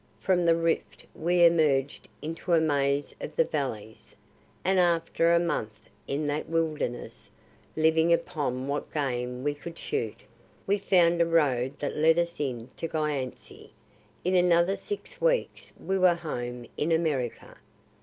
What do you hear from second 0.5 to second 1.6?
rift we